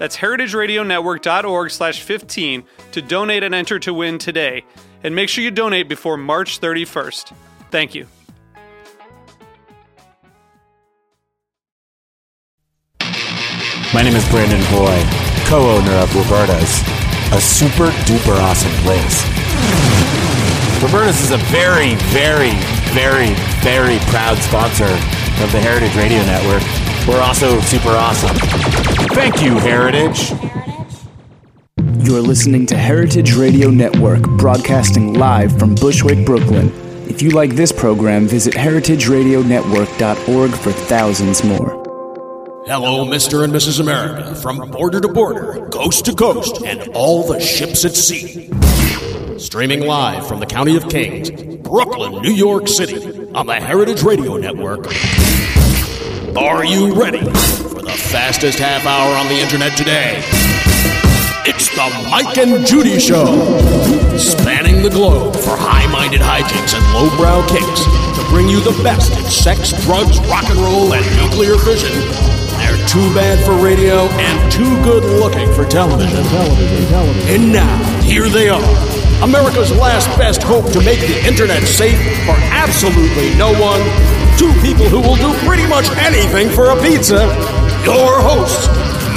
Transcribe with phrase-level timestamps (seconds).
[0.00, 4.64] That's heritageradionetwork.org slash 15 to donate and enter to win today.
[5.04, 7.36] And make sure you donate before March 31st.
[7.70, 8.06] Thank you.
[13.92, 15.04] My name is Brandon Hoy,
[15.44, 16.80] co-owner of Roberta's,
[17.34, 19.22] a super duper awesome place.
[20.82, 22.52] Roberta's is a very, very,
[22.94, 24.88] very, very proud sponsor
[25.44, 26.79] of the Heritage Radio Network.
[27.08, 28.36] We're also super awesome.
[29.14, 30.30] Thank you, Heritage.
[32.06, 36.70] You're listening to Heritage Radio Network, broadcasting live from Bushwick, Brooklyn.
[37.08, 41.80] If you like this program, visit heritageradionetwork.org for thousands more.
[42.66, 43.42] Hello, Mr.
[43.42, 43.80] and Mrs.
[43.80, 48.48] America, from border to border, coast to coast, and all the ships at sea.
[49.38, 51.30] Streaming live from the County of Kings,
[51.62, 54.86] Brooklyn, New York City, on the Heritage Radio Network.
[56.36, 60.22] Are you ready for the fastest half hour on the internet today?
[61.42, 63.26] It's the Mike and Judy Show,
[64.16, 67.82] spanning the globe for high minded hijinks and lowbrow kicks
[68.14, 71.90] to bring you the best in sex, drugs, rock and roll, and nuclear fission.
[72.62, 76.22] They're too bad for radio and too good looking for television.
[77.26, 78.62] And now, here they are.
[79.22, 84.19] America's last best hope to make the internet safe for absolutely no one.
[84.38, 87.26] Two people who will do pretty much anything for a pizza.
[87.84, 88.66] Your hosts,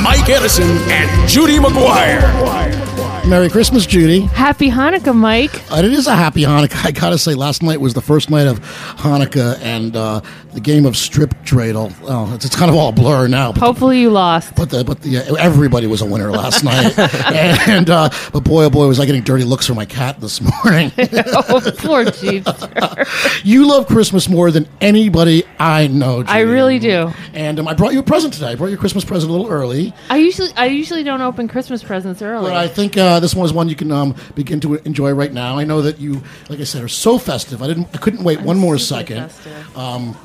[0.04, 2.22] Mike Edison and Judy McGuire.
[3.28, 4.22] Merry Christmas, Judy.
[4.22, 5.54] Happy Hanukkah, Mike.
[5.72, 6.86] Uh, it is a happy Hanukkah.
[6.86, 8.60] I gotta say, last night was the first night of
[8.98, 10.20] Hanukkah, and uh,
[10.54, 11.94] the game of strip dreidel.
[12.04, 13.52] Oh, it's, it's kind of all a blur now.
[13.52, 14.56] But, Hopefully you lost.
[14.56, 16.98] but the but the uh, everybody was a winner last night,
[17.68, 20.42] and uh, but boy oh boy was I getting dirty looks from my cat this
[20.42, 20.92] morning.
[20.98, 22.52] oh, poor Jeeps.
[23.44, 26.24] you love Christmas more than anybody I know.
[26.28, 27.12] I really do.
[27.34, 28.52] And um, I brought you a present today.
[28.52, 31.48] I brought you a Christmas present a little early, I usually I usually don't open
[31.48, 32.50] Christmas presents early.
[32.52, 35.32] but I think uh, this one is one you can um, begin to enjoy right
[35.32, 35.58] now.
[35.58, 37.62] I know that you, like I said, are so festive.
[37.62, 39.32] I didn't, I couldn't wait one more second.
[39.76, 40.18] Um,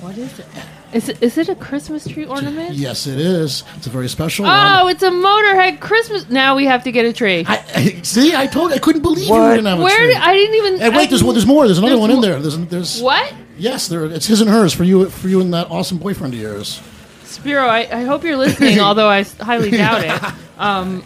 [0.00, 0.46] what is it?
[0.92, 2.74] Is it is it a Christmas tree ornament?
[2.74, 3.64] Yes, it is.
[3.76, 4.92] It's a very special Oh, one.
[4.94, 6.28] it's a Motorhead Christmas.
[6.30, 7.44] Now we have to get a tree.
[7.46, 10.06] I, I, see, I told I couldn't believe you didn't have a Where tree.
[10.08, 10.74] did, I didn't even.
[10.74, 11.66] and I wait, there's, didn't- there's more.
[11.66, 12.40] There's another there's one in there.
[12.40, 13.32] There's, there's What?
[13.58, 14.04] Yes, there.
[14.06, 16.80] It's his and hers for you, for you and that awesome boyfriend of yours.
[17.24, 20.32] Spiro, I, I hope you're listening, although I highly doubt it.
[20.58, 21.02] Um,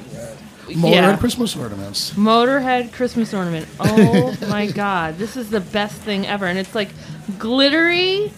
[0.67, 1.17] Motorhead yeah.
[1.17, 2.11] Christmas ornaments.
[2.13, 3.67] Motorhead Christmas ornament.
[3.81, 6.91] Oh my god, this is the best thing ever, and it's like
[7.39, 8.33] glittery.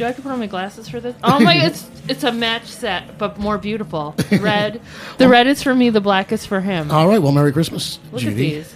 [0.00, 1.14] Do I have to put on my glasses for this?
[1.22, 1.56] Oh my!
[1.56, 4.14] It's it's a match set, but more beautiful.
[4.40, 4.80] Red.
[5.18, 5.90] The red is for me.
[5.90, 6.90] The black is for him.
[6.90, 7.20] All right.
[7.20, 8.32] Well, Merry Christmas, Look Judy.
[8.32, 8.74] at these.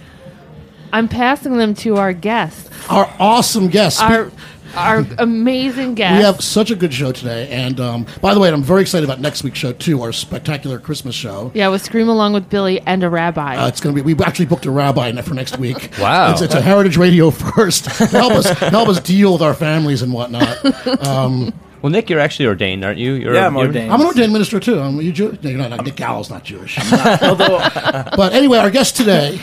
[0.93, 4.03] I'm passing them to our guests, Our awesome guest.
[4.03, 4.31] our
[4.75, 6.17] our amazing guests.
[6.19, 9.03] We have such a good show today, and um, by the way, I'm very excited
[9.07, 10.01] about next week's show too.
[10.01, 11.51] Our spectacular Christmas show.
[11.53, 13.55] yeah, with Scream Along with Billy and a rabbi.
[13.57, 14.13] Uh, it's going to be.
[14.13, 15.91] We actually booked a rabbi for next week.
[15.99, 16.31] Wow.
[16.31, 17.85] It's, it's a Heritage Radio first.
[17.85, 20.57] help us help us deal with our families and whatnot.
[21.05, 23.13] Um, Well, Nick, you're actually ordained, aren't you?
[23.13, 23.91] You're, Yeah, I'm you're- ordained.
[23.93, 24.79] I'm an ordained minister too.
[24.79, 25.37] I'm, you Jew?
[25.43, 25.83] No, you're not.
[25.85, 26.77] Nick Gallo's not Jewish.
[26.91, 29.39] but anyway, our guest today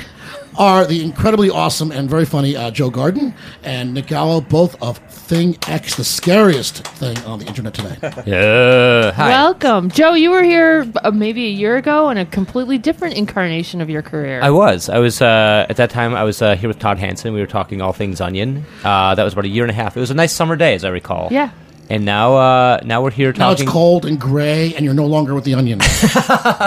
[0.59, 4.99] are the incredibly awesome and very funny uh, Joe Garden and Nick Gallo, both of
[4.99, 7.97] Thing X, the scariest thing on the internet today.
[8.27, 9.13] Yeah.
[9.13, 9.29] Hi.
[9.31, 10.15] Welcome, Joe.
[10.15, 14.03] You were here uh, maybe a year ago in a completely different incarnation of your
[14.03, 14.41] career.
[14.43, 14.89] I was.
[14.89, 16.15] I was uh, at that time.
[16.15, 17.33] I was uh, here with Todd Hanson.
[17.33, 18.65] We were talking all things onion.
[18.85, 19.97] Uh, that was about a year and a half.
[19.97, 21.29] It was a nice summer day, as I recall.
[21.31, 21.51] Yeah.
[21.93, 25.35] And now, uh, now we're here Now it's cold and gray, and you're no longer
[25.35, 25.79] with the Onion.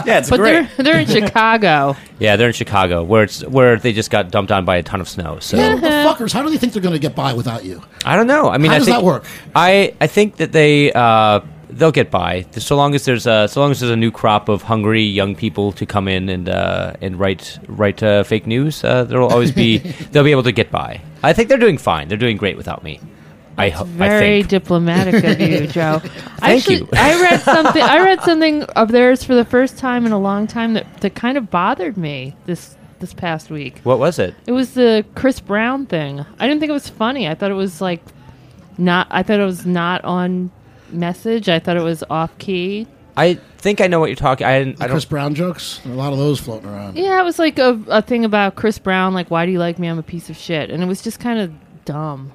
[0.06, 0.70] Yeah, it's But great.
[0.78, 1.98] they're they're in Chicago.
[2.20, 5.02] Yeah, they're in Chicago, where it's where they just got dumped on by a ton
[5.02, 5.40] of snow.
[5.40, 7.82] So Well, the fuckers, how do they think they're going to get by without you?
[8.06, 8.50] I don't know.
[8.50, 9.26] I mean, How I does think, that work?
[9.56, 11.40] I I think that they uh,
[11.72, 14.48] they'll get by so long as there's a so long as there's a new crop
[14.48, 18.84] of hungry young people to come in and uh, and write write uh, fake news.
[18.84, 19.80] Uh, there'll always be
[20.12, 21.02] they'll be able to get by.
[21.24, 22.10] I think they're doing fine.
[22.10, 23.00] They're doing great without me.
[23.58, 24.50] I, ho- I Very think.
[24.50, 26.02] diplomatic of you, Joe.
[26.42, 26.88] I Thank you.
[26.94, 27.82] I read something.
[27.82, 31.16] I read something of theirs for the first time in a long time that, that
[31.16, 33.80] kind of bothered me this this past week.
[33.84, 34.34] what was it?
[34.48, 36.26] It was the Chris Brown thing.
[36.40, 37.28] I didn't think it was funny.
[37.28, 38.02] I thought it was like
[38.78, 39.08] not.
[39.12, 40.52] I thought it was not on
[40.90, 41.50] message.
[41.50, 42.88] I thought it was off key.
[43.18, 44.46] I think I know what you're talking.
[44.46, 44.82] I didn't.
[44.82, 45.10] I Chris don't.
[45.12, 45.80] Brown jokes.
[45.86, 46.98] A lot of those floating around.
[46.98, 49.14] Yeah, it was like a, a thing about Chris Brown.
[49.14, 49.88] Like, why do you like me?
[49.88, 50.70] I'm a piece of shit.
[50.70, 51.54] And it was just kind of
[51.86, 52.34] dumb.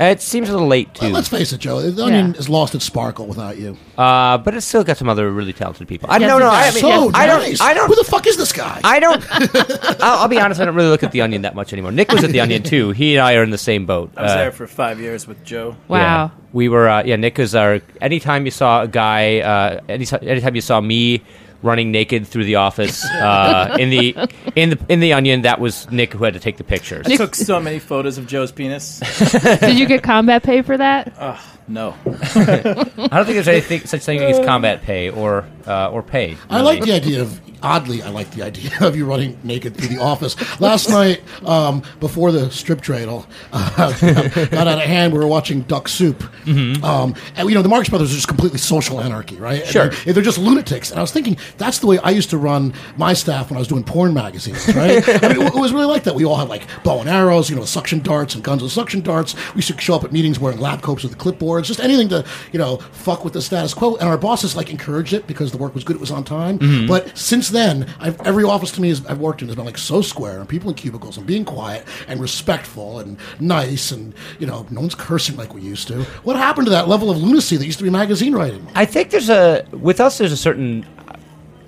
[0.00, 1.06] It seems a little late too.
[1.06, 1.80] Well, let's face it, Joe.
[1.90, 3.76] The Onion has lost its sparkle without you.
[3.96, 6.08] Uh, but it's still got some other really talented people.
[6.08, 6.48] I Yes, no it no.
[6.50, 6.74] I, does.
[6.74, 7.40] mean, so I don't.
[7.40, 7.60] nice.
[7.60, 7.88] I don't.
[7.88, 8.80] Who the fuck is this guy?
[8.84, 9.24] I don't.
[10.00, 10.60] I'll, I'll be honest.
[10.60, 11.90] I don't really look at the Onion that much anymore.
[11.90, 12.90] Nick was at the Onion too.
[12.90, 14.12] He and I are in the same boat.
[14.16, 15.74] I was Uh, there for five years with Joe.
[15.88, 15.98] Wow.
[15.98, 16.30] Yeah.
[16.52, 17.16] We were, uh, yeah.
[17.16, 17.80] Nick is our.
[18.00, 21.24] Anytime you saw a guy, uh, any, anytime you saw me
[21.62, 24.16] running naked through the office uh, in the
[24.54, 27.06] in the in the Onion, that was Nick who had to take the pictures.
[27.06, 29.00] I took so many photos of Joe's penis.
[29.60, 31.12] Did you get combat pay for that?
[31.68, 31.94] No.
[32.06, 36.36] I don't think there's anything such thing as combat pay or uh, or pay.
[36.48, 38.02] I like the idea of oddly.
[38.02, 40.36] I like the idea of you running naked through the office.
[40.60, 45.62] Last night, um, before the strip dreidel uh, got out of hand, we were watching
[45.62, 49.62] Duck Soup, um, and you know the Marx Brothers are just completely social anarchy, right?
[49.62, 49.88] And Sure.
[49.88, 50.90] they're, they're just lunatics.
[50.90, 53.60] And I was thinking that's the way I used to run my staff when I
[53.60, 55.06] was doing porn magazines, right?
[55.22, 56.14] I mean, it, it was really like that.
[56.14, 59.00] We all had like bow and arrows, you know, suction darts and guns with suction
[59.02, 59.34] darts.
[59.54, 61.18] We used to show up at meetings wearing lab coats with
[61.58, 63.96] clipboards, just anything to you know fuck with the status quo.
[63.96, 66.58] And our bosses like encouraged it because the work was good, it was on time.
[66.58, 66.86] Mm-hmm.
[66.86, 69.78] But since then, I've, every office to me has, I've worked in has been like
[69.78, 74.46] so square, and people in cubicles, and being quiet and respectful and nice, and you
[74.46, 76.02] know, no one's cursing like we used to.
[76.24, 78.66] What happened to that level of lunacy that used to be magazine writing?
[78.74, 80.18] I think there's a with us.
[80.18, 80.86] There's a certain.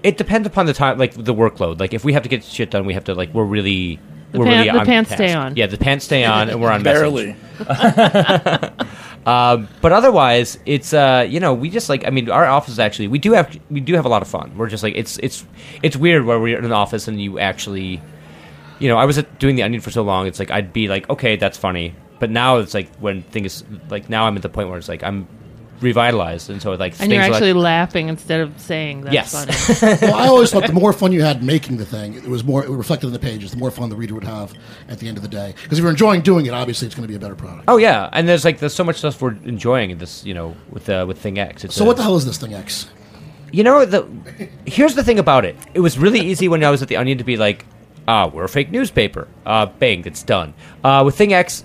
[0.02, 1.78] It depends upon the time, like the workload.
[1.78, 3.98] Like if we have to get shit done, we have to like we're really.
[4.32, 5.18] The we're pan- really the on pants task.
[5.18, 5.56] stay on.
[5.56, 6.82] Yeah, the pants stay on, and we're on.
[6.82, 7.34] Barely.
[9.26, 13.08] Um, but otherwise, it's uh, you know, we just like I mean, our office actually
[13.08, 14.56] we do have we do have a lot of fun.
[14.56, 15.44] We're just like it's it's
[15.82, 18.00] it's weird where we're in an office and you actually,
[18.78, 20.26] you know, I was at, doing the Onion for so long.
[20.26, 24.08] It's like I'd be like, okay, that's funny, but now it's like when things like
[24.08, 25.26] now I'm at the point where it's like I'm
[25.80, 29.32] revitalized, and so like And you're actually like, laughing instead of saying that's Yes.
[29.80, 29.96] funny.
[30.02, 32.64] well, I always thought the more fun you had making the thing, it was more
[32.64, 33.50] it reflected in the pages.
[33.52, 34.52] The more fun the reader would have
[34.88, 35.54] at the end of the day.
[35.62, 37.64] Because if you're enjoying doing it, obviously it's going to be a better product.
[37.68, 40.54] oh yeah, and there's like there's so much stuff we're enjoying in this, you know,
[40.70, 41.64] with uh, with Thing X.
[41.64, 42.88] It's So a- what the hell is this thing X?
[43.52, 44.06] You know the
[44.66, 45.56] here's the thing about it.
[45.74, 47.64] It was really easy when I was at the Onion to be like,
[48.06, 49.26] ah, we're a fake newspaper.
[49.44, 50.54] Uh, bang, it's done.
[50.84, 51.64] Uh, with Thing X,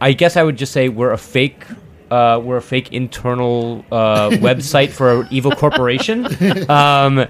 [0.00, 1.64] I guess I would just say we're a fake.
[2.10, 6.26] Uh, we're a fake internal uh, website for an evil corporation.
[6.70, 7.26] Um,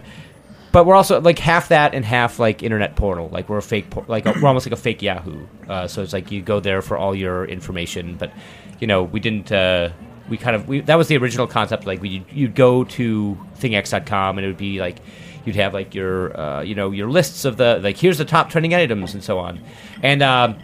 [0.71, 3.29] but we're also like half that and half like internet portal.
[3.31, 5.47] Like we're a fake, por- like a, we're almost like a fake Yahoo.
[5.69, 8.17] Uh, so it's like you go there for all your information.
[8.17, 8.33] But
[8.79, 9.51] you know, we didn't.
[9.51, 9.91] Uh,
[10.29, 11.87] we kind of we, that was the original concept.
[11.87, 14.99] Like we you'd go to thingx.com and it would be like
[15.45, 18.51] you'd have like your uh, you know your lists of the like here's the top
[18.51, 19.61] trending items and so on.
[20.03, 20.59] And um,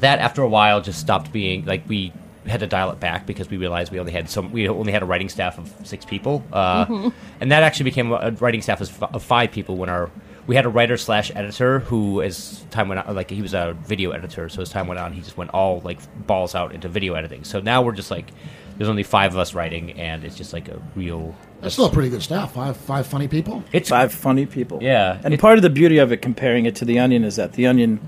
[0.00, 2.12] that after a while just stopped being like we
[2.48, 5.02] had to dial it back because we realized we only had some we only had
[5.02, 7.10] a writing staff of six people uh,
[7.40, 10.10] and that actually became a writing staff of, of five people when our
[10.46, 13.76] we had a writer slash editor who as time went on like he was a
[13.84, 16.88] video editor so as time went on he just went all like balls out into
[16.88, 18.26] video editing so now we're just like
[18.78, 21.90] there's only five of us writing and it's just like a real That's still a
[21.90, 22.54] pretty good staff.
[22.54, 23.64] Five five funny people.
[23.72, 24.78] it's Five funny people.
[24.80, 25.20] Yeah.
[25.24, 27.54] And It- part of the beauty of it, comparing it to The Onion, is that
[27.54, 27.98] The Onion,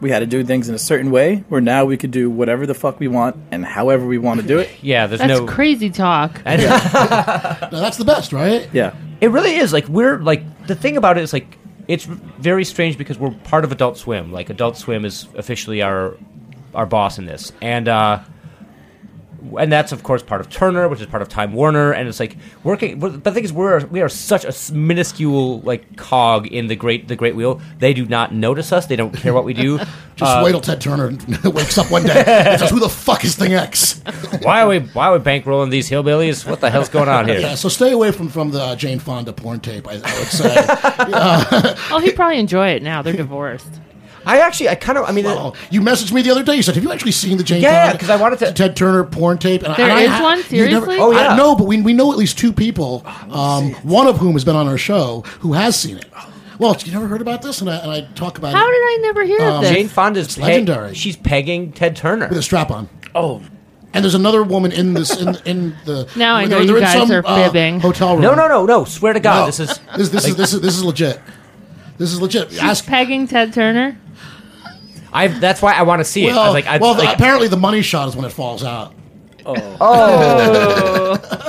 [0.00, 2.66] we had to do things in a certain way, where now we could do whatever
[2.66, 4.70] the fuck we want and however we want to do it.
[4.82, 6.40] yeah there's That's no crazy talk.
[6.50, 8.68] Now, that's the best, right?
[8.72, 8.94] Yeah.
[9.20, 9.72] It really is.
[9.72, 13.64] Like we're like the thing about it is like it's very strange because we're part
[13.64, 14.32] of Adult Swim.
[14.32, 16.16] Like Adult Swim is officially our
[16.74, 18.20] our boss in this, and uh,
[19.58, 22.20] and that's of course part of Turner, which is part of Time Warner, and it's
[22.20, 22.98] like working.
[22.98, 27.08] But the thing is, we're we are such a minuscule like cog in the great
[27.08, 27.60] the great wheel.
[27.78, 28.86] They do not notice us.
[28.86, 29.78] They don't care what we do.
[30.16, 33.24] Just Uh, wait till Ted Turner wakes up one day and says, "Who the fuck
[33.24, 34.02] is Thing X?"
[34.42, 36.46] why are we why are we bankrolling these hillbillies?
[36.48, 37.40] What the hell's going on here?
[37.40, 39.88] Yeah, so stay away from from the uh, Jane Fonda porn tape.
[39.88, 40.54] I, I would say.
[41.90, 43.02] Oh, he'd probably enjoy it now.
[43.02, 43.68] They're divorced.
[44.26, 45.24] I actually I kind of I mean.
[45.24, 46.54] Well, you messaged me the other day.
[46.56, 48.76] You said, "Have you actually seen the Jane Yeah, Fonda 'cause I wanted to- Ted
[48.76, 50.38] Turner porn tape?" And There and is ha- one?
[50.50, 50.96] you never- Seriously?
[50.98, 51.28] Oh, yeah.
[51.28, 53.04] I know, but we we know at least two people.
[53.30, 56.06] Um, one of whom has been on our show who has seen it.
[56.58, 58.82] Well, you never heard about this, and I, and I talk about How it did
[58.82, 59.70] I never hear of this?
[59.70, 60.94] Jane Fonda's pe- legendary.
[60.94, 62.28] She's pegging Ted Turner.
[62.28, 62.90] with a strap on.
[63.14, 63.40] Oh,
[63.94, 66.06] And there's another woman in this in in the.
[66.16, 67.80] Now I know they're- you they're in guys are uh, fibbing.
[67.80, 68.22] hotel room.
[68.22, 68.84] No, no, no, no.
[68.84, 69.46] Swear to God, No.
[69.46, 71.18] this is this, this is this is this is legit.
[71.96, 72.62] This is legit.
[72.62, 73.96] Ask Pegging Ted Turner.
[75.12, 76.32] I that's why I want to see it.
[76.32, 78.62] I Well, was like, I, well like apparently the money shot is when it falls
[78.64, 78.94] out.
[79.46, 79.56] Oh.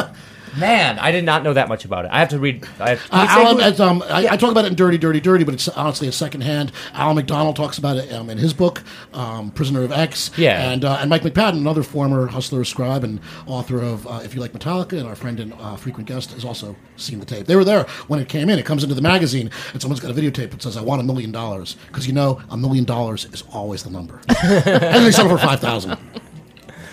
[0.58, 2.12] man, I did not know that much about it.
[2.12, 2.66] I have to read.
[2.80, 5.20] I have, can Uh, Alan, who- um, I, I talk about it in Dirty, Dirty,
[5.20, 6.72] Dirty, but it's honestly a secondhand.
[6.94, 10.32] Allan MacDonell talks about it um, in his book, um, Prisoner of X.
[10.38, 10.72] Yeah.
[10.72, 14.42] And, uh, and Mike McPadden, another former hustler, scribe, and author of uh, If You
[14.42, 17.48] Like Metallica, and our friend and uh, frequent guest, has also seen the tape.
[17.48, 18.60] They were there when it came in.
[18.60, 21.04] It comes into the magazine, and someone's got a videotape that says, I want a
[21.04, 21.76] million dollars.
[21.88, 24.22] Because you know, a million dollars is always the number.
[24.44, 25.98] and they settle for 5000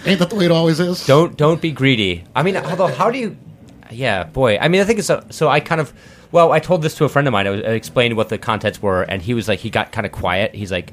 [0.07, 1.05] Ain't that the way it always is?
[1.07, 2.25] don't don't be greedy.
[2.35, 3.37] I mean, although how do you?
[3.91, 4.59] Yeah, boy.
[4.59, 5.49] I mean, I think it's a, so.
[5.49, 5.93] I kind of
[6.31, 7.47] well, I told this to a friend of mine.
[7.47, 10.07] I, was, I explained what the contents were, and he was like, he got kind
[10.07, 10.55] of quiet.
[10.55, 10.93] He's like.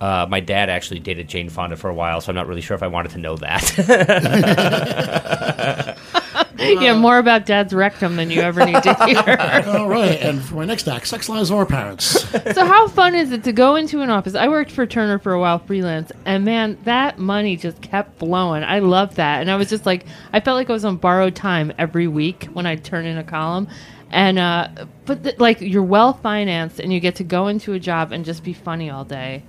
[0.00, 2.74] Uh, my dad actually dated Jane Fonda for a while, so I'm not really sure
[2.74, 3.64] if I wanted to know that.
[6.58, 9.36] yeah, more about Dad's rectum than you ever need to hear.
[9.68, 10.20] All right.
[10.20, 12.28] And for my next act, Sex Lives of Our Parents.
[12.54, 14.34] so how fun is it to go into an office?
[14.34, 18.62] I worked for Turner for a while freelance, and man, that money just kept flowing.
[18.64, 21.34] I love that, and I was just like, I felt like I was on borrowed
[21.36, 23.68] time every week when I'd turn in a column.
[24.10, 24.68] And uh,
[25.06, 28.24] but th- like you're well financed, and you get to go into a job and
[28.24, 29.42] just be funny all day.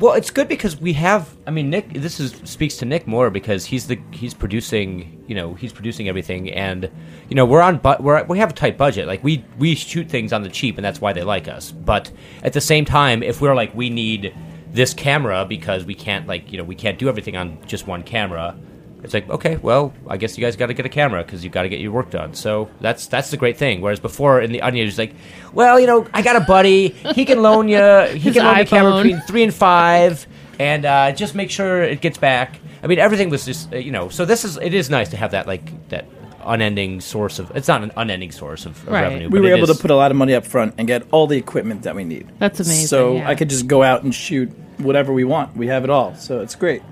[0.00, 1.36] Well, it's good because we have.
[1.46, 1.92] I mean, Nick.
[1.92, 5.22] This is speaks to Nick more because he's the he's producing.
[5.28, 6.90] You know, he's producing everything, and
[7.28, 7.76] you know we're on.
[7.76, 9.06] But we're we have a tight budget.
[9.06, 11.70] Like we we shoot things on the cheap, and that's why they like us.
[11.70, 12.10] But
[12.42, 14.34] at the same time, if we're like we need
[14.72, 18.02] this camera because we can't like you know we can't do everything on just one
[18.02, 18.56] camera.
[19.02, 21.52] It's like okay, well, I guess you guys got to get a camera because you've
[21.52, 22.34] got to get your work done.
[22.34, 23.80] So that's that's the great thing.
[23.80, 25.14] Whereas before in the Onion, it's like,
[25.52, 27.78] well, you know, I got a buddy, he can loan you,
[28.12, 30.26] he His can loan the camera between three and five,
[30.58, 32.60] and uh, just make sure it gets back.
[32.82, 34.08] I mean, everything was just uh, you know.
[34.10, 36.06] So this is it is nice to have that like that
[36.44, 37.50] unending source of.
[37.54, 39.02] It's not an unending source of, of Right.
[39.02, 39.28] revenue.
[39.28, 41.02] we but were able is- to put a lot of money up front and get
[41.10, 42.28] all the equipment that we need.
[42.38, 43.28] That's amazing, So yeah.
[43.28, 45.54] I could just go out and shoot whatever we want.
[45.56, 46.82] We have it all, so it's great.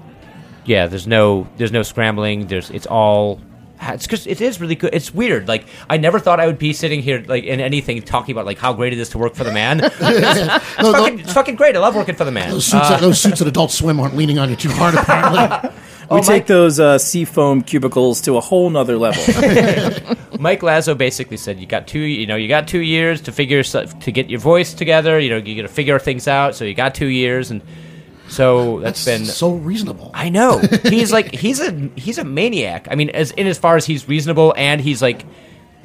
[0.68, 0.86] Yeah.
[0.86, 2.46] There's no there's no scrambling.
[2.46, 3.40] There's it's all.
[3.80, 4.92] It's because it is really good.
[4.92, 5.46] It's weird.
[5.46, 8.58] Like I never thought I would be sitting here like in anything talking about like
[8.58, 9.80] how great it is to work for the man.
[9.84, 11.76] it's, No, fucking, no, it's fucking great.
[11.76, 12.50] I love working for the man.
[12.50, 15.70] those, suits, Uh, those suits at Adult Swim aren't leaning on you too hard, apparently.
[16.10, 19.22] We Oh, take Mike- those uh, seafoam cubicles to a whole nother level.
[20.40, 23.62] Mike Lazzo basically said you got two you know you got two years to figure
[23.62, 26.64] stuff to get your voice together you know you got to figure things out so
[26.64, 27.60] you got two years and
[28.28, 30.10] so that's been so reasonable.
[30.14, 33.76] I know he's like he's a he's a maniac I mean as in as far
[33.76, 35.24] as he's reasonable and he's like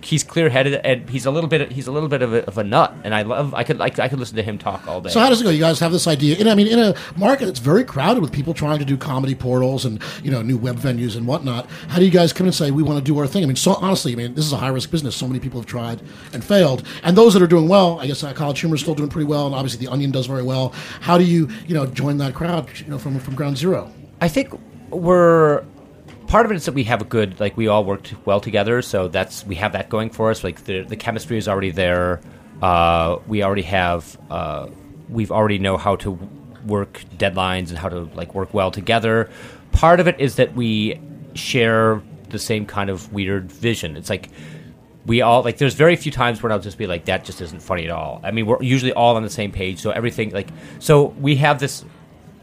[0.04, 2.58] he's clear headed and he's a little bit he's a little bit of a, of
[2.58, 5.02] a nut and I love I could like I could listen to him talk all
[5.02, 5.50] day So how does it go?
[5.50, 8.32] You guys have this idea, and I mean, in a market that's very crowded with
[8.32, 11.70] people trying to do comedy portals and you know new web venues and whatnot.
[11.88, 13.44] How do you guys come and say we want to do our thing?
[13.44, 15.16] I mean, so honestly, I mean, this is a high risk business.
[15.16, 16.02] So many people have tried
[16.34, 18.96] and failed, and those that are doing well, I guess uh, College Humor is still
[18.96, 20.74] doing pretty well, and obviously the Onion does very well.
[21.02, 22.70] How do you you know join that crowd?
[22.80, 23.92] You know, from from ground zero.
[24.22, 24.54] I think
[24.90, 25.64] we're
[26.34, 28.82] part of it is that we have a good like we all worked well together,
[28.82, 30.44] so that's we have that going for us.
[30.44, 32.22] Like the the chemistry is already there.
[32.60, 34.68] Uh, we already have uh,
[35.10, 36.18] we've already know how to
[36.66, 39.30] work deadlines and how to like work well together.
[39.74, 41.00] Part of it is that we
[41.36, 43.96] share the same kind of weird vision.
[43.96, 44.32] It's like
[45.06, 47.62] we all like there's very few times where I'll just be like that just isn't
[47.62, 48.20] funny at all.
[48.24, 50.50] I mean, we're usually all on the same page, so everything like
[50.80, 51.86] so we have this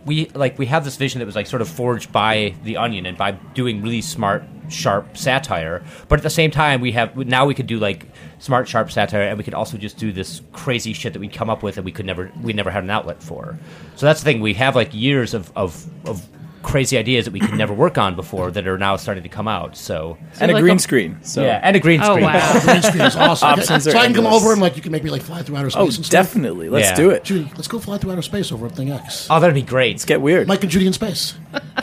[0.06, 3.06] we like we have this vision that was like sort of forged by the onion
[3.06, 7.44] and by doing really smart sharp satire but at the same time we have now
[7.44, 8.06] we could do like
[8.40, 11.50] smart sharp satire and we could also just do this crazy shit that we'd come
[11.50, 13.58] up with and we could never we never had an outlet for.
[13.96, 16.26] So that's the thing we have like years of of, of
[16.62, 19.48] crazy ideas that we could never work on before that are now starting to come
[19.48, 21.18] out so and a like green a- screen.
[21.22, 22.60] So yeah and a green Oh screen wow!
[22.64, 23.60] Green screen is awesome.
[23.80, 25.56] So are I can come over and like you can make me like fly through
[25.56, 25.80] outer space.
[25.80, 26.10] Oh, and stuff.
[26.10, 26.68] definitely.
[26.68, 26.96] Let's Yeah.
[26.96, 27.24] do it.
[27.24, 29.26] Judy, let's go fly through outer space over at Thing X.
[29.30, 30.46] oh that'd be great Let's Get weird.
[30.48, 31.34] Mike and Judy in space.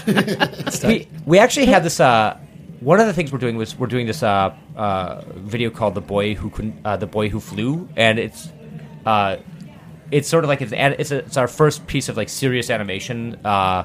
[0.85, 2.37] we, we actually had this uh,
[2.79, 6.01] one of the things we're doing was we're doing this uh, uh, video called the
[6.01, 8.49] boy who couldn't uh, the boy who flew and it's
[9.05, 9.37] uh,
[10.11, 13.39] it's sort of like it's, it's, a, it's our first piece of like serious animation
[13.43, 13.83] uh,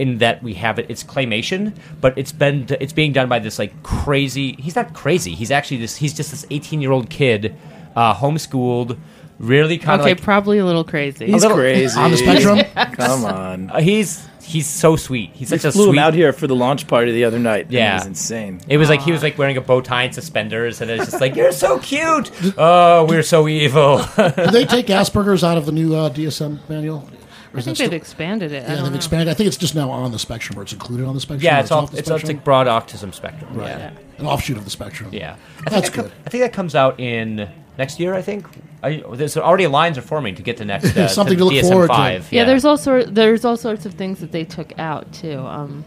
[0.00, 3.58] in that we have it it's claymation but it's been it's being done by this
[3.58, 7.54] like crazy he's not crazy he's actually this he's just this 18 year old kid
[7.94, 8.96] uh, homeschooled
[9.38, 11.24] really kind of Okay, like probably a little crazy.
[11.26, 11.98] He's little- crazy.
[11.98, 12.58] On the spectrum?
[12.92, 13.70] Come on.
[13.70, 16.46] uh, he's he's so sweet he's We such a flew sweet him out here for
[16.46, 17.66] the launch party the other night.
[17.70, 17.92] Yeah.
[17.92, 18.60] It was insane.
[18.68, 21.20] It was like he was like wearing a bow tie and suspenders, and it's just
[21.20, 22.30] like you're so cute.
[22.58, 23.98] Oh, we're so evil.
[24.16, 27.08] Do they take Asperger's out of the new uh, DSM manual?
[27.52, 28.56] Or I think they've still- expanded it.
[28.56, 28.96] I Yeah, don't they've know.
[28.96, 29.28] expanded.
[29.28, 31.44] I think it's just now on the spectrum, or it's included on the spectrum.
[31.44, 32.36] yeah, or it's all off the it's, it's spectrum?
[32.36, 33.54] like broad autism spectrum.
[33.54, 33.68] right.
[33.68, 35.10] Yeah, an offshoot of the spectrum.
[35.12, 35.32] yeah.
[35.32, 36.12] I think That's that com- good.
[36.26, 38.14] I think that comes out in next year.
[38.14, 38.46] I think.
[38.82, 41.54] I, there's already lines are forming to get to next uh, Something to to look
[41.54, 41.92] DSM forward to.
[41.94, 42.32] five.
[42.32, 45.38] Yeah, there's all sort there's all sorts of things that they took out too.
[45.40, 45.84] Um,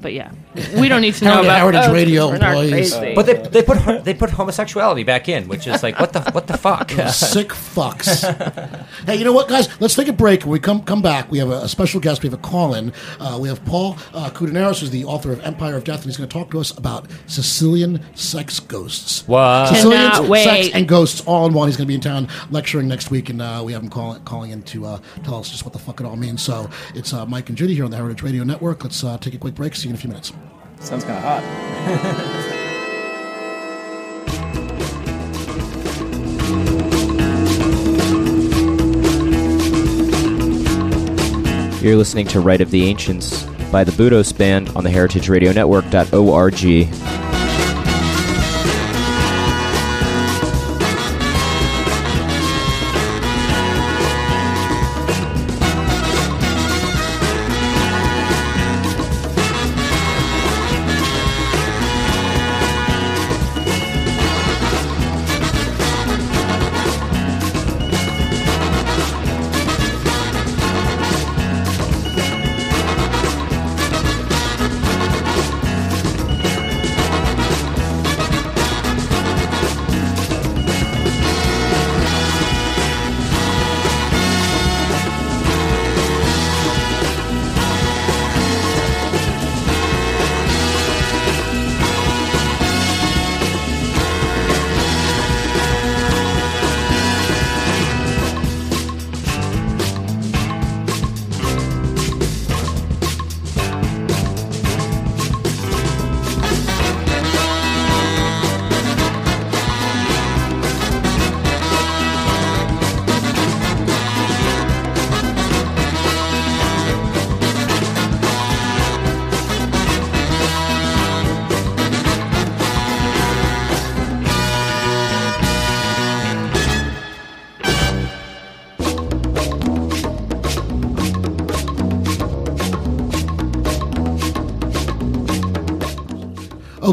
[0.00, 2.94] but yeah, we don't need to know Heritage- about Heritage oh, Radio we're employees.
[2.94, 6.46] But they, they put they put homosexuality back in, which is like what the what
[6.46, 6.90] the fuck.
[7.10, 8.22] Sick fucks.
[9.06, 9.68] hey, you know what, guys?
[9.80, 10.42] Let's take a break.
[10.42, 12.22] When we come come back, we have a, a special guest.
[12.22, 12.92] We have a call in.
[13.18, 16.16] Uh, we have Paul uh, Koudounaris, who's the author of Empire of Death, and he's
[16.16, 19.26] going to talk to us about Sicilian sex ghosts.
[19.26, 19.68] What?
[19.68, 20.74] Sicilian sex wait.
[20.74, 21.68] and ghosts all in one.
[21.68, 24.18] He's going to be in town lecturing next week, and uh, we have him call,
[24.20, 26.42] calling in to uh, tell us just what the fuck it all means.
[26.42, 28.84] So it's uh, Mike and Judy here on the Heritage Radio Network.
[28.84, 29.74] Let's uh, take a quick break.
[29.74, 30.32] See you in a few minutes.
[30.82, 31.42] Sounds kind of hot.
[41.82, 47.41] You're listening to Rite of the Ancients by the Budos Band on the heritageradionetwork.org.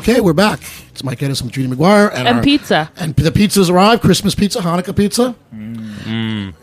[0.10, 0.60] Okay, we're back.
[0.90, 2.10] It's Mike Edison with Judy McGuire.
[2.10, 2.92] And, And our- pizza.
[2.98, 4.02] And the pizza's arrived.
[4.02, 5.36] Christmas pizza, Hanukkah pizza.
[5.54, 6.54] And,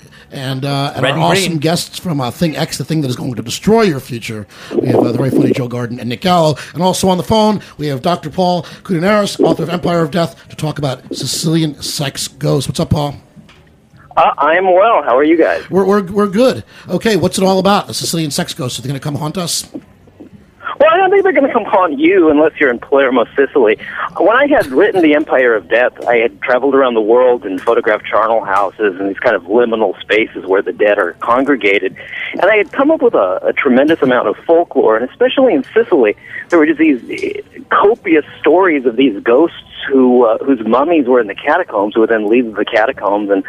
[0.65, 1.59] uh, and Red our and awesome green.
[1.59, 4.49] guests from uh, Thing X, the thing that is going to destroy your future.
[4.75, 6.57] We have uh, the very funny Joe Garden and Nick Gallo.
[6.75, 8.31] And also on the phone, we have Dr.
[8.31, 12.69] Paul Koudounaris, author of Empire of Death, to talk about Sicilian sex ghosts.
[12.69, 13.15] What's up, Paul?
[14.17, 15.05] Uh, I'm well.
[15.05, 15.71] How are you guys?
[15.71, 16.65] We're, we're, we're good.
[16.89, 17.87] Okay, what's it all about?
[17.87, 18.81] The Sicilian sex ghosts.
[18.81, 19.73] Are they going to come haunt us?
[20.79, 23.79] Well, I don't think they're going to come haunt you unless you're in Palermo, Sicily.
[24.19, 27.61] When I had written The Empire of Death, I had traveled around the world and
[27.61, 31.97] photographed charnel houses and these kind of liminal spaces where the dead are congregated.
[32.33, 35.65] And I had come up with a, a tremendous amount of folklore, and especially in
[35.73, 36.15] Sicily,
[36.51, 39.57] there were just these eh, copious stories of these ghosts
[39.89, 43.45] who uh, whose mummies were in the catacombs, who would then leave the catacombs and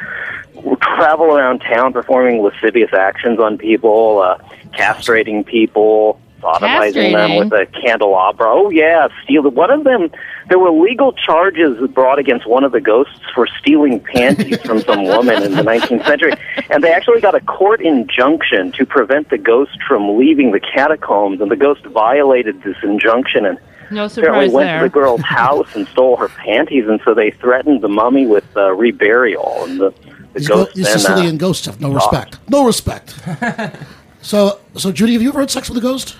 [0.81, 4.37] travel around town performing lascivious actions on people, uh,
[4.73, 8.47] castrating people, sodomizing them with a candelabra.
[8.49, 10.09] Oh yeah, steal one of them.
[10.49, 15.03] There were legal charges brought against one of the ghosts for stealing panties from some
[15.13, 16.33] woman in the 19th century,
[16.69, 21.41] and they actually got a court injunction to prevent the ghost from leaving the catacombs.
[21.41, 23.57] And the ghost violated this injunction and
[23.91, 24.09] No apparently
[24.47, 24.79] surprise went there.
[24.79, 28.45] to the girl's house and stole her panties, and so they threatened the mummy with
[28.55, 29.65] uh, reburial.
[29.67, 29.89] And the,
[30.33, 32.37] the These, go- ghost these then, uh, Sicilian ghosts have no respect.
[32.49, 33.15] No respect.
[34.21, 36.15] so, so Judy, have you ever had sex with a ghost?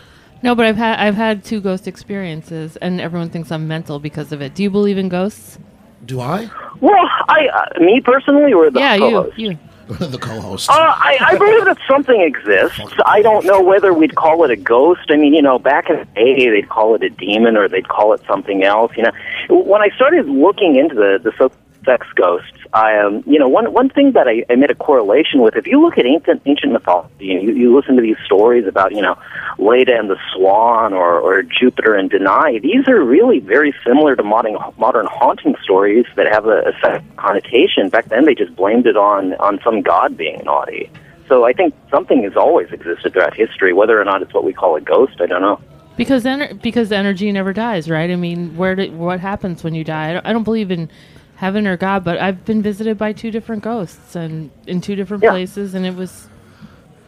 [0.48, 4.32] No, but I've had I've had two ghost experiences, and everyone thinks I'm mental because
[4.32, 4.56] of it.
[4.56, 5.60] Do you believe in ghosts?
[6.06, 6.50] Do I?
[6.80, 9.38] Well, I, uh, me personally, or the yeah, you co-host?
[9.38, 9.60] you.
[9.90, 10.70] the co-host.
[10.70, 12.80] Uh, I, I believe that something exists.
[13.06, 15.02] I don't know whether we'd call it a ghost.
[15.10, 17.90] I mean, you know, back in the day, they'd call it a demon or they'd
[17.90, 18.94] call it something else.
[18.96, 19.12] You know,
[19.50, 21.52] when I started looking into the the so-
[21.88, 25.42] sex ghosts, I um, you know, one one thing that I, I made a correlation
[25.42, 25.56] with.
[25.56, 28.94] If you look at ancient ancient mythology and you, you listen to these stories about
[28.94, 29.18] you know
[29.58, 34.24] Leda and the Swan or or Jupiter and Danae, these are really very similar to
[34.24, 37.90] modern modern haunting stories that have a, a connotation.
[37.90, 40.92] Back then, they just blamed it on on some god being naughty.
[41.30, 43.74] So I think something has always existed throughout history.
[43.74, 45.60] Whether or not it's what we call a ghost, I don't know.
[45.98, 48.10] Because ener- because energy never dies, right?
[48.10, 50.12] I mean, where did, what happens when you die?
[50.12, 50.90] I don't, I don't believe in
[51.38, 55.24] heaven or God, but I've been visited by two different ghosts and in two different
[55.24, 55.30] Yeah.
[55.32, 56.28] places, and it was,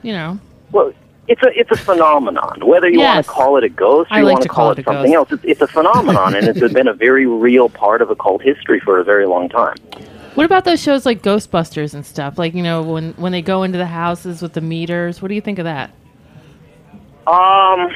[0.04, 0.40] you know,
[0.72, 0.94] Well,
[1.28, 2.62] it's a it's a phenomenon.
[2.66, 4.72] Whether you want to call it a ghost or I you like want to call
[4.72, 5.32] it it something ghost.
[5.32, 8.80] else, it's, it's a phenomenon, and it's been a very real part of occult history
[8.80, 9.76] for a very long time.
[10.36, 12.38] What about those shows like Ghostbusters and stuff?
[12.38, 15.22] Like you know when when they go into the houses with the meters.
[15.22, 15.90] What do you think of that?
[17.28, 17.90] Um,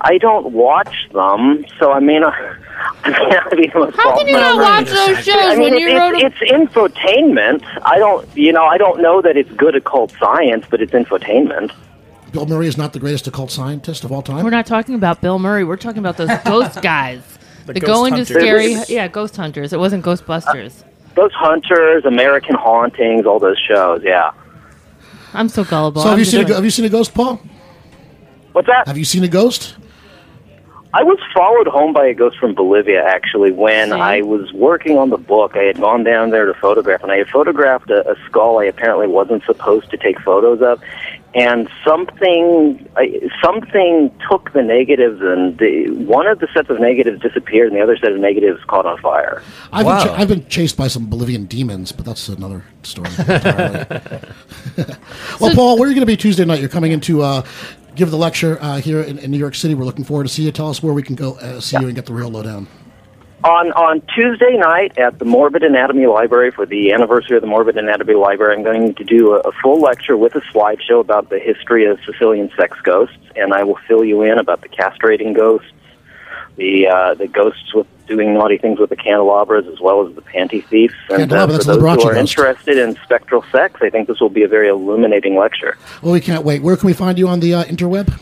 [0.00, 2.34] I don't watch them, so I may not.
[3.04, 5.72] I may not be able to How can you not watch those shows I mean,
[5.72, 7.62] when you it's, wrote a it's, it's infotainment.
[7.82, 11.72] I don't, you know, I don't know that it's good occult science, but it's infotainment.
[12.32, 14.42] Bill Murray is not the greatest occult scientist of all time.
[14.44, 15.64] We're not talking about Bill Murray.
[15.64, 17.22] We're talking about those ghost guys.
[17.66, 18.28] The that ghost go into hunters.
[18.28, 19.72] scary, yeah, ghost hunters.
[19.72, 20.82] It wasn't Ghostbusters.
[20.82, 24.02] Uh, those Hunters, American Hauntings, all those shows.
[24.02, 24.32] Yeah.
[25.32, 26.02] I'm so gullible.
[26.02, 27.40] So have I'm you seen a, have you seen a ghost, Paul?
[28.54, 28.86] What's that?
[28.86, 29.74] Have you seen a ghost?
[30.96, 35.10] I was followed home by a ghost from Bolivia, actually, when I was working on
[35.10, 35.56] the book.
[35.56, 38.66] I had gone down there to photograph, and I had photographed a, a skull I
[38.66, 40.80] apparently wasn't supposed to take photos of.
[41.34, 47.20] And something, I- something took the negatives, and the, one of the sets of negatives
[47.20, 49.42] disappeared, and the other set of negatives caught on fire.
[49.72, 53.08] I've, been ch- I've been chased by some Bolivian demons, but that's another story.
[53.18, 53.86] entirely.
[55.40, 56.60] well, Paul, where are you going to be Tuesday night?
[56.60, 57.42] You're coming into uh,
[57.94, 59.74] give the lecture uh, here in, in New York City.
[59.74, 60.52] We're looking forward to see you.
[60.52, 62.66] Tell us where we can go uh, see you and get the real lowdown.
[63.44, 67.76] On on Tuesday night at the Morbid Anatomy Library for the anniversary of the Morbid
[67.76, 71.38] Anatomy Library, I'm going to do a, a full lecture with a slideshow about the
[71.38, 75.68] history of Sicilian sex ghosts, and I will fill you in about the castrating ghosts,
[76.56, 80.20] the uh, the ghosts with doing naughty things with the candelabras, as well as the
[80.22, 80.94] panty thieves.
[81.10, 82.16] And uh, for those who are ghost.
[82.16, 85.76] interested in spectral sex, I think this will be a very illuminating lecture.
[86.02, 86.62] Well, we can't wait.
[86.62, 88.20] Where can we find you on the uh, interweb?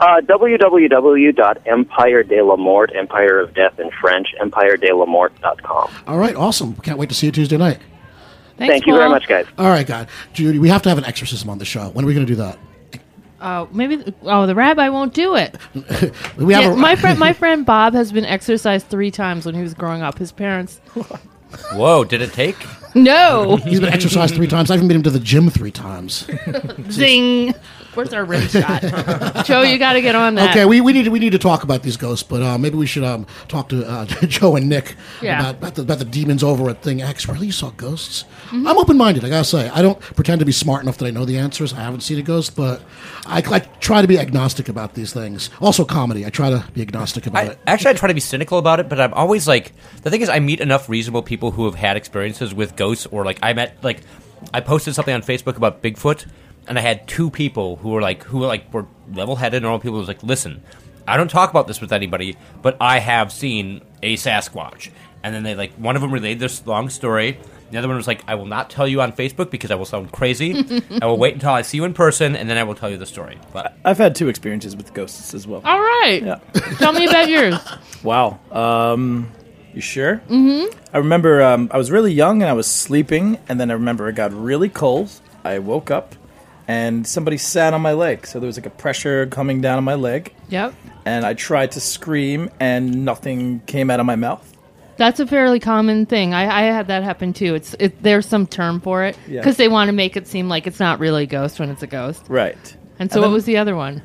[0.00, 5.90] Uh, www.empiredelamort, Empire of Death in French, empiredelamort.com.
[6.06, 6.74] All right, awesome.
[6.76, 7.78] Can't wait to see you Tuesday night.
[8.56, 9.46] Thanks, Thank you very much, guys.
[9.56, 10.08] All right, God.
[10.32, 11.90] Judy, we have to have an exorcism on the show.
[11.90, 12.58] When are we going to do that?
[13.46, 14.02] Oh, maybe.
[14.22, 15.56] Oh, the rabbi won't do it.
[16.36, 19.54] We have Yeah, a- my friend, my friend Bob has been exercised three times when
[19.54, 20.18] he was growing up.
[20.18, 20.80] His parents.
[21.74, 22.56] Whoa, did it take?
[22.94, 23.56] No.
[23.56, 24.70] He's been exercised three times.
[24.70, 26.26] I've even been to the gym three times.
[26.90, 27.54] Zing.
[27.94, 28.82] Where's our rim shot?
[29.46, 30.50] Joe, you got to get on that.
[30.50, 32.76] Okay, we, we need to, we need to talk about these ghosts, but uh, maybe
[32.76, 35.40] we should um, talk to uh, Joe and Nick Yeah.
[35.40, 37.28] about, about, the, about the demons over at Thing X.
[37.28, 38.24] Really, you saw ghosts?
[38.46, 38.66] Mm-hmm.
[38.66, 39.24] I'm open minded.
[39.24, 41.72] I gotta say, I don't pretend to be smart enough that I know the answers.
[41.72, 42.82] I haven't seen a ghost, but
[43.26, 45.50] I, I try to be agnostic about these things.
[45.60, 46.26] Also, comedy.
[46.26, 47.58] I try to be agnostic about I, it.
[47.66, 50.28] actually, I try to be cynical about it, but I'm always like the thing is,
[50.28, 53.76] I meet enough reasonable people who have had experiences with ghosts, or like I met
[53.82, 54.00] like
[54.52, 56.26] I posted something on Facebook about Bigfoot,
[56.68, 59.78] and I had two people who were like who were like were level headed normal
[59.78, 59.94] people.
[59.94, 60.62] who was like, listen,
[61.06, 64.90] I don't talk about this with anybody, but I have seen a Sasquatch,
[65.22, 67.38] and then they like one of them relayed this long story.
[67.70, 69.86] The other one was like, I will not tell you on Facebook because I will
[69.86, 70.64] sound crazy.
[71.02, 72.98] I will wait until I see you in person, and then I will tell you
[72.98, 73.38] the story.
[73.52, 75.60] But I've had two experiences with ghosts as well.
[75.64, 76.20] All right.
[76.22, 76.38] Yeah.
[76.78, 77.56] Tell me about yours.
[78.04, 78.38] Wow.
[78.52, 79.32] Um,
[79.72, 80.18] you sure?
[80.28, 80.78] Mm-hmm.
[80.92, 84.08] I remember um, I was really young and I was sleeping, and then I remember
[84.10, 85.10] it got really cold.
[85.42, 86.14] I woke up
[86.68, 88.26] and somebody sat on my leg.
[88.26, 90.32] So there was like a pressure coming down on my leg.
[90.48, 90.74] Yep.
[91.04, 94.50] And I tried to scream, and nothing came out of my mouth.
[94.96, 96.32] That's a fairly common thing.
[96.34, 97.54] I, I had that happen too.
[97.56, 99.40] It's it, there's some term for it Yeah.
[99.40, 101.82] because they want to make it seem like it's not really a ghost when it's
[101.82, 102.22] a ghost.
[102.28, 102.76] Right.
[102.98, 104.02] And so, And what then- was the other one?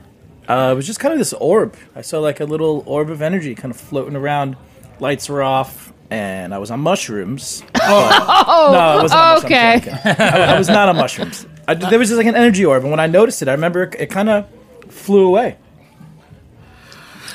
[0.48, 1.76] Uh, it was just kind of this orb.
[1.96, 4.58] I saw like a little orb of energy kind of floating around.
[5.00, 7.64] Lights were off, and I was on mushrooms.
[7.82, 8.46] Oh.
[8.48, 9.20] oh, no, I wasn't.
[9.20, 9.46] on mushrooms.
[9.46, 9.92] okay.
[10.06, 10.16] I'm.
[10.20, 11.48] I, I was not on mushrooms.
[11.68, 13.84] I, there was just like an energy orb, and when I noticed it, I remember
[13.84, 14.48] it, it kind of
[14.90, 15.58] flew away.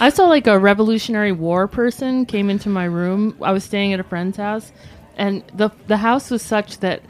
[0.01, 3.37] I saw like a Revolutionary War person came into my room.
[3.43, 4.71] I was staying at a friend's house,
[5.17, 7.03] and the the house was such that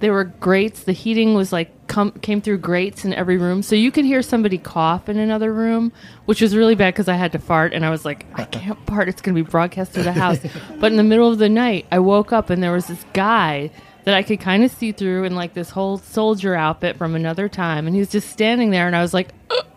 [0.00, 0.84] there were grates.
[0.84, 4.22] The heating was like come, came through grates in every room, so you could hear
[4.22, 5.92] somebody cough in another room,
[6.24, 8.78] which was really bad because I had to fart, and I was like, I can't
[8.86, 9.08] fart.
[9.08, 10.40] It's going to be broadcast to the house.
[10.80, 13.70] but in the middle of the night, I woke up and there was this guy
[14.04, 17.48] that I could kind of see through in like this whole soldier outfit from another
[17.48, 19.28] time, and he was just standing there, and I was like.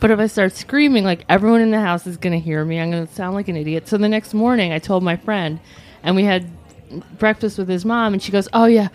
[0.00, 2.80] But if I start screaming, like everyone in the house is going to hear me,
[2.80, 3.86] I'm going to sound like an idiot.
[3.86, 5.60] So the next morning, I told my friend,
[6.02, 6.48] and we had
[7.18, 8.88] breakfast with his mom, and she goes, "Oh yeah,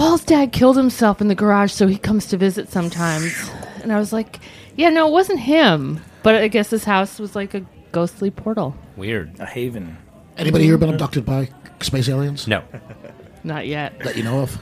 [0.00, 3.34] Paul's dad killed himself in the garage, so he comes to visit sometimes."
[3.82, 4.40] And I was like,
[4.74, 8.74] "Yeah, no, it wasn't him, but I guess this house was like a ghostly portal."
[8.96, 9.38] weird.
[9.40, 9.98] A haven.
[10.38, 12.48] Anybody here been abducted by space aliens?
[12.48, 12.62] No.
[13.44, 13.98] Not yet.
[13.98, 14.58] That you know of?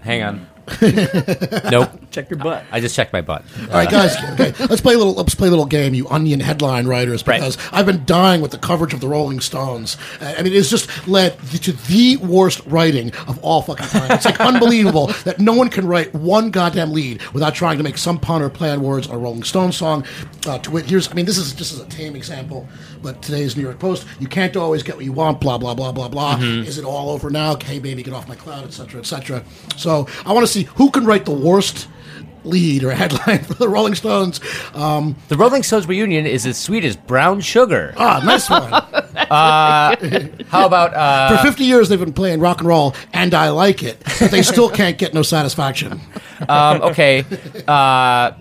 [0.00, 0.46] Hang on.
[1.70, 1.90] nope.
[2.10, 2.64] Check your butt.
[2.70, 3.44] I just checked my butt.
[3.62, 4.16] All right, guys.
[4.34, 5.14] Okay, let's play a little.
[5.14, 7.40] Let's play a little game, you Onion headline writers, Right.
[7.40, 9.96] because I've been dying with the coverage of the Rolling Stones.
[10.20, 14.10] Uh, I mean, it's just led to the worst writing of all fucking time.
[14.12, 17.96] It's like unbelievable that no one can write one goddamn lead without trying to make
[17.98, 20.04] some pun or play on words on a Rolling Stones song.
[20.46, 21.10] Uh, to it, here's.
[21.10, 22.68] I mean, this is just as a tame example,
[23.02, 24.06] but today's New York Post.
[24.20, 25.40] You can't always get what you want.
[25.40, 26.36] Blah blah blah blah blah.
[26.40, 27.56] Is it all over now?
[27.56, 29.00] Hey, baby, get off my cloud, etc.
[29.00, 29.42] etc.
[29.76, 31.88] So I want to see who can write the worst
[32.44, 34.40] lead or headline for the Rolling Stones.
[34.74, 37.94] Um, The Rolling Stones reunion is as sweet as brown sugar.
[37.96, 38.70] ah, nice one.
[39.30, 43.82] How about uh, For 50 years, they've been playing rock and roll, and I like
[43.82, 46.00] it, but they still can't get no satisfaction.
[46.48, 47.24] um, okay?
[47.66, 48.32] Uh,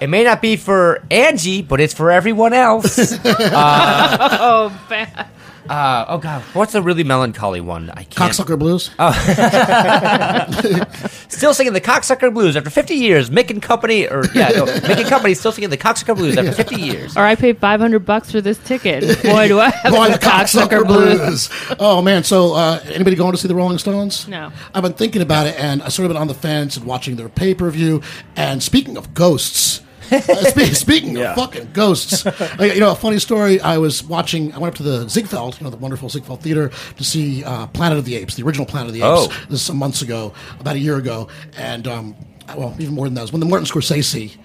[0.00, 3.12] it may not be for Angie, but it's for everyone else.
[3.24, 5.26] Oh, bad.
[5.68, 7.90] Uh, oh God, what's a really melancholy one?
[7.90, 8.32] I can't.
[8.32, 8.90] Cocksucker Blues.
[11.28, 13.30] Still singing the cocksucker blues after 50 years.
[13.30, 16.52] Mick and Company, or yeah, no, Mick and Company still singing the cocksucker blues after
[16.52, 17.16] 50 years.
[17.16, 19.02] Or I paid 500 bucks for this ticket.
[19.22, 21.48] Boy, do I have Boy, the the cocksucker blues.
[21.78, 22.24] Oh man!
[22.24, 24.28] So, uh, anybody going to see the Rolling Stones?
[24.28, 24.52] No.
[24.74, 27.16] I've been thinking about it, and I've sort of been on the fence and watching
[27.16, 28.02] their pay per view.
[28.36, 29.80] And speaking of ghosts.
[30.28, 31.30] uh, spe- speaking Yeah.
[31.32, 33.60] of fucking ghosts, uh, you know, a funny story.
[33.60, 34.52] I was watching.
[34.52, 37.66] I went up to the Ziegfeld, you know, the wonderful Ziegfeld Theater, to see uh,
[37.68, 39.34] Planet of the Apes, the original Planet of the Apes.
[39.34, 39.44] Oh.
[39.48, 42.16] This is some months ago, about a year ago, and um,
[42.56, 44.36] well, even more than that, was when the Martin Scorsese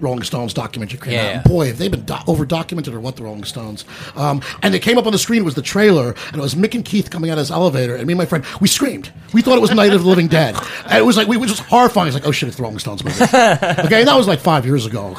[0.00, 1.24] Rolling Stones documentary came Yeah, out.
[1.26, 1.34] yeah.
[1.36, 3.16] And boy, have they been do- over documented or what?
[3.16, 3.84] The Rolling Stones.
[4.16, 6.54] Um, and it came up on the screen it was the trailer, and it was
[6.54, 9.12] Mick and Keith coming out of his elevator, and me and my friend we screamed.
[9.32, 10.56] We thought it was Night of the Living Dead.
[10.86, 12.08] And it was like we it was just horrifying.
[12.08, 13.22] It's like oh shit, it's the Rolling Stones movie.
[13.24, 15.16] okay, and that was like five years ago.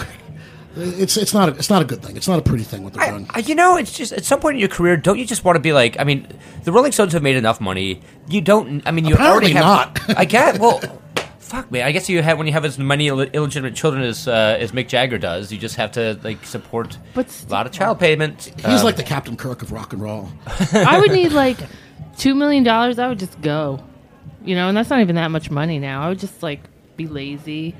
[0.75, 2.15] It's it's not a, it's not a good thing.
[2.15, 3.27] It's not a pretty thing what they're I, doing.
[3.45, 5.59] You know, it's just at some point in your career, don't you just want to
[5.59, 5.99] be like?
[5.99, 6.25] I mean,
[6.63, 7.99] the Rolling Stones have made enough money.
[8.29, 8.81] You don't.
[8.87, 10.07] I mean, you Apparently already have.
[10.07, 10.17] not.
[10.17, 10.59] I get.
[10.59, 10.79] Well,
[11.51, 11.81] fuck me.
[11.81, 14.71] I guess you have when you have as many Ill- illegitimate children as uh, as
[14.71, 15.51] Mick Jagger does.
[15.51, 18.51] You just have to like support But a lot of child payment.
[18.55, 20.29] He's Um, like the Captain Kirk of rock and roll.
[20.73, 21.57] I would need like
[22.17, 22.67] $2 million.
[22.67, 23.83] I would just go.
[24.43, 26.01] You know, and that's not even that much money now.
[26.01, 26.61] I would just like
[26.95, 27.75] be lazy.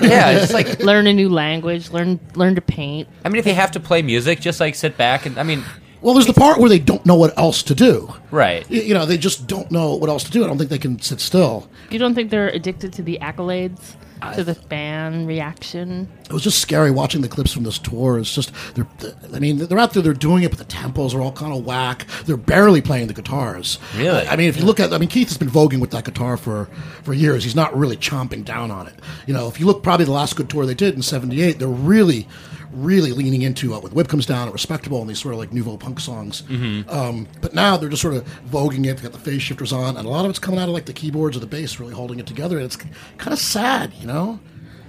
[0.00, 0.30] yeah.
[0.30, 3.08] It's just like learn a new language, learn learn to paint.
[3.24, 5.64] I mean, if you have to play music, just like sit back and I mean,
[6.00, 8.14] Well, there's the part where they don't know what else to do.
[8.30, 8.68] right.
[8.70, 10.44] You, you know, they just don't know what else to do.
[10.44, 11.68] I don't think they can sit still.
[11.90, 13.94] You don't think they're addicted to the accolades,
[14.34, 16.08] to the fan reaction?
[16.24, 18.18] it was just scary watching the clips from this tour.
[18.18, 18.86] It's just they're,
[19.32, 21.64] I mean, they're out there, they're doing it, but the tempos are all kind of
[21.64, 22.06] whack.
[22.26, 23.78] They're barely playing the guitars.
[23.96, 24.26] Really?
[24.26, 26.36] I mean, if you look at, I mean, Keith has been voguing with that guitar
[26.36, 26.66] for
[27.04, 27.44] for years.
[27.44, 28.94] He's not really chomping down on it.
[29.26, 31.68] You know, if you look, probably the last good tour they did in '78, they're
[31.68, 32.28] really.
[32.72, 35.52] Really leaning into uh, when Whip comes down, and respectable, and these sort of like
[35.54, 36.42] nouveau punk songs.
[36.88, 38.96] Um, but now they're just sort of voguing it.
[38.98, 40.84] They got the phase shifters on, and a lot of it's coming out of like
[40.84, 42.56] the keyboards or the bass, really holding it together.
[42.56, 44.38] And it's kind of sad, you know.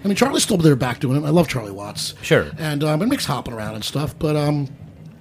[0.04, 1.26] I mean, Charlie's still there back doing it.
[1.26, 2.16] I love Charlie Watts.
[2.22, 2.52] Sure.
[2.58, 4.18] And um, and Mick's hopping around and stuff.
[4.20, 4.68] But um,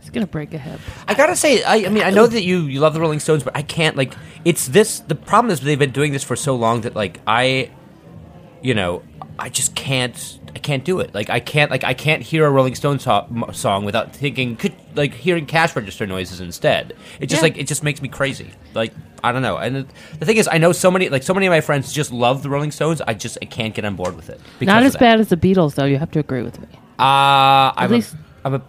[0.00, 0.80] It's gonna break a hip.
[1.06, 3.44] I gotta say, I, I mean, I know that you you love the Rolling Stones,
[3.44, 4.14] but I can't like.
[4.44, 4.98] It's this.
[5.00, 7.70] The problem is they've been doing this for so long that like I,
[8.62, 9.02] you know,
[9.38, 10.40] I just can't.
[10.54, 11.14] I can't do it.
[11.14, 11.70] Like I can't.
[11.70, 15.74] Like I can't hear a Rolling Stones so- song without thinking, could like hearing cash
[15.76, 16.94] register noises instead.
[17.20, 17.44] It just Yeah.
[17.44, 18.50] like it just makes me crazy.
[18.74, 19.56] Like I don't know.
[19.56, 19.86] And
[20.18, 22.42] the, thing is, I know so many like so many of my friends just love
[22.42, 23.00] the Rolling Stones.
[23.06, 24.40] I just I can't get on board with it.
[24.60, 25.84] Not as bad as the Beatles, though.
[25.84, 26.68] You have to agree with me.
[26.98, 28.62] Uh, I'm least- A, I'm a.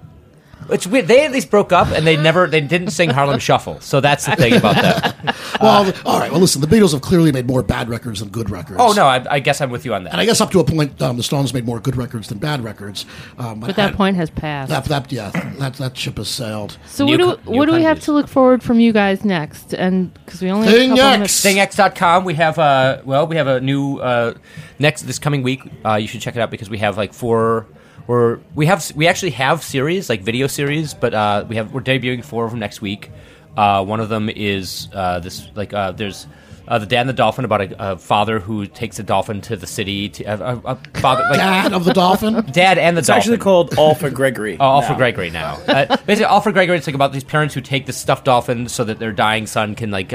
[0.69, 1.07] It's weird.
[1.07, 2.45] They at least broke up, and they never.
[2.47, 3.79] They didn't sing Harlem Shuffle.
[3.81, 5.35] So that's the thing about that.
[5.61, 6.31] well, all right.
[6.31, 8.77] Well, listen, the Beatles have clearly made more bad records than good records.
[8.79, 10.11] Oh no, I, I guess I'm with you on that.
[10.13, 12.37] And I guess up to a point, um, the Stones made more good records than
[12.37, 13.05] bad records.
[13.37, 14.69] Um, But that I- point has passed.
[14.69, 16.77] that, that yeah, that that ship has sailed.
[16.85, 18.93] so New what do co- what new do we have to look forward from you
[18.93, 19.73] guys next?
[19.73, 21.43] And because we only Thing have a couple X.
[21.43, 22.25] Thingx.com.
[22.25, 24.35] We have uh well, we have a new uh
[24.77, 25.61] next this coming week.
[25.83, 27.65] Uh, you should check it out because we have like four.
[28.09, 31.81] We're, we have we actually have series like video series, but uh, we have we're
[31.81, 33.11] debuting four of them next week.
[33.55, 36.25] Uh, one of them is uh, this like uh, there's
[36.67, 39.55] uh, the Dad and the Dolphin about a, a father who takes a dolphin to
[39.55, 40.09] the city.
[40.09, 42.33] To, uh, a, a father like Dad of the Dolphin.
[42.51, 43.19] Dad and the It's dolphin.
[43.21, 44.57] actually called Alpha Gregory.
[44.59, 44.97] Oh, Alpha now.
[44.97, 45.59] Gregory now.
[45.67, 46.77] Uh, basically, Alpha Gregory.
[46.77, 49.75] It's like about these parents who take the stuffed dolphin so that their dying son
[49.75, 50.13] can like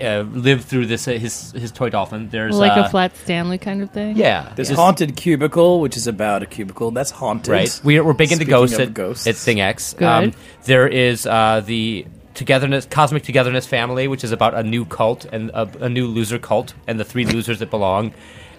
[0.00, 2.28] uh, live through this uh, his his toy dolphin.
[2.30, 4.16] There's like uh, a flat Stanley kind of thing.
[4.16, 7.52] Yeah, There's Just- Haunted Cubicle, which is about a cubicle that's haunted.
[7.52, 9.26] Right, we're, we're big into Speaking ghosts of at, ghosts.
[9.26, 9.94] at Thing X.
[9.94, 10.34] Good.
[10.64, 15.50] there is uh, the togetherness, cosmic togetherness family, which is about a new cult and
[15.50, 18.12] a, a new loser cult and the three losers that belong.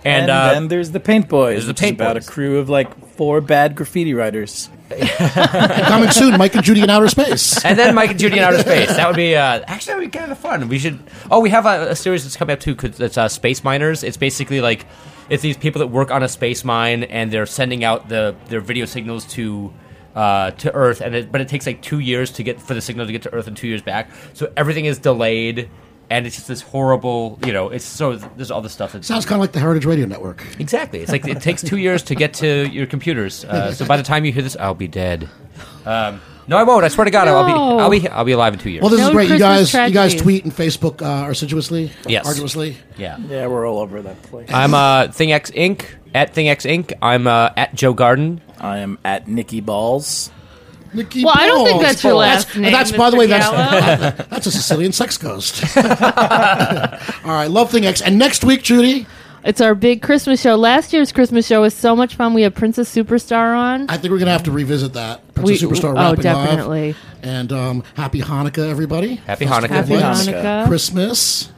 [0.06, 1.54] And, And, uh, then there's the Paint Boys.
[1.54, 4.70] there's the which Paint is about a crew of like four bad graffiti writers.
[5.18, 7.64] Coming soon, Mike and Judy in outer space.
[7.66, 8.90] and then Mike and Judy in outer space.
[8.90, 10.68] That would be uh, actually that would be kind of fun.
[10.70, 11.00] We should.
[11.32, 12.76] Oh, we have a, a series that's coming up too.
[12.82, 14.04] It's uh, Space Miners.
[14.04, 14.86] It's basically like
[15.30, 18.62] it's these people that work on a space mine and they're sending out the their
[18.62, 19.74] video signals to.
[20.16, 22.82] Uh, to Earth, and it, but it takes like two years to get for the
[22.82, 24.12] signal to get to Earth and two years back.
[24.34, 25.72] So everything is delayed,
[26.10, 27.40] and it's just this horrible.
[27.46, 28.94] You know, it's so there's all this stuff.
[28.94, 30.44] That's, Sounds kind of like the Heritage Radio Network.
[30.60, 31.00] Exactly.
[31.00, 33.46] It's like it takes two years to get to your computers.
[33.46, 35.30] Uh, so by the time you hear this, I'll be dead.
[35.86, 36.84] Um, no, I won't.
[36.84, 38.82] I swear to God, I'll be I'll be I'll be alive in two years.
[38.82, 39.30] Well, this is No great.
[39.30, 42.28] You Christmas guys, you guys tweet and Facebook uh, assiduously, Yes.
[42.28, 42.78] arduously.
[42.98, 43.18] yeah.
[43.18, 44.50] Yeah, we're all over that place.
[44.52, 45.86] I'm uh, ThingX Inc.
[46.14, 46.94] at ThingX Inc.
[47.02, 48.42] I'm uh, at Joe Garden.
[48.60, 50.32] I am at Nikki Balls.
[50.94, 53.12] Nikki Well, I don't think that's your last That's, name, that's by Mr.
[53.12, 53.50] the way, that's
[54.30, 55.64] that's a Sicilian sex ghost.
[55.78, 55.84] All
[57.32, 58.02] right, love thing X.
[58.02, 59.08] And next week, Judy,
[59.44, 60.56] It's our big Christmas show.
[60.56, 62.34] Last year's Christmas show was so much fun.
[62.34, 63.90] We had Princess Superstar on.
[63.90, 65.34] I think we're gonna have to revisit that.
[65.34, 66.88] Princess We- Superstar oh, definitely.
[66.90, 66.98] live.
[67.24, 69.16] And um, happy Hanukkah, everybody.
[69.16, 69.70] Happy Hanukkah.
[69.70, 70.28] Happy Lights.
[70.28, 70.68] Hanukkah.
[70.68, 71.50] Christmas.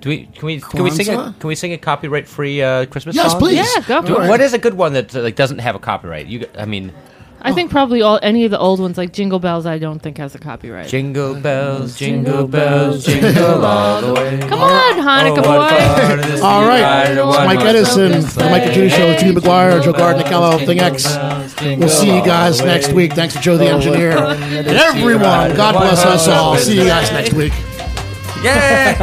[0.00, 2.86] Do we can we can we sing a can we sing a copyright free uh,
[2.86, 3.40] Christmas Yes, song?
[3.40, 3.56] please.
[3.76, 4.28] Yeah, go for it.
[4.28, 6.26] What is a good one that uh, like doesn't have a copyright?
[6.26, 6.92] You I mean,
[7.42, 7.54] I oh.
[7.54, 9.64] think probably all any of the old ones like Jingle Bells.
[9.64, 10.88] I don't think has a copyright.
[10.88, 14.38] jingle bells, jingle bells, jingle all the way.
[14.40, 15.76] Come on, Hanukkah Oh, what boy.
[15.78, 19.08] fun it is to All right, it's Mike Edison, open the Mike and Judy Show
[19.08, 21.16] with Judy McGuire, Joe Garden, Gallo, Thing X.
[21.62, 23.14] We'll see you guys next week.
[23.14, 25.56] Thanks to Joe the engineer and everyone.
[25.56, 26.56] God bless us all.
[26.58, 27.52] See you guys next week.
[28.42, 28.94] Yay!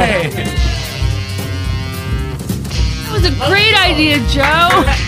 [3.04, 5.04] That was a great idea, Joe.